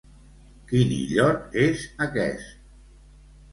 Quin 0.71 0.93
illot 0.95 1.59
és 1.67 1.85
aquest? 2.09 2.59